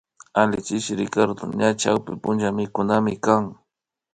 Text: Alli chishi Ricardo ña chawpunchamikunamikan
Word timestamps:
Alli 0.41 0.59
chishi 0.67 0.91
Ricardo 1.01 1.43
ña 1.59 1.69
chawpunchamikunamikan 1.81 3.43